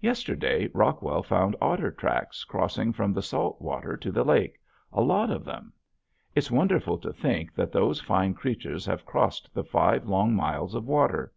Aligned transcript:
Yesterday 0.00 0.70
Rockwell 0.72 1.22
found 1.22 1.56
otter 1.60 1.90
tracks 1.90 2.42
crossing 2.42 2.90
from 2.90 3.12
the 3.12 3.20
salt 3.20 3.60
water 3.60 3.98
to 3.98 4.10
the 4.10 4.24
lake, 4.24 4.58
a 4.90 5.02
lot 5.02 5.28
of 5.30 5.44
them. 5.44 5.74
It's 6.34 6.50
wonderful 6.50 6.96
to 7.00 7.12
think 7.12 7.54
that 7.54 7.70
those 7.70 8.00
fine 8.00 8.32
creatures 8.32 8.86
have 8.86 9.04
crossed 9.04 9.52
the 9.52 9.62
five 9.62 10.06
long 10.08 10.34
miles 10.34 10.74
of 10.74 10.86
water. 10.86 11.34